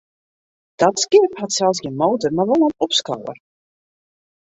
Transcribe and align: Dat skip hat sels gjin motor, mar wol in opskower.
Dat 0.83 0.95
skip 1.03 1.31
hat 1.41 1.53
sels 1.57 1.81
gjin 1.83 1.99
motor, 2.03 2.31
mar 2.35 2.47
wol 2.49 2.65
in 2.69 2.73
opskower. 2.87 3.37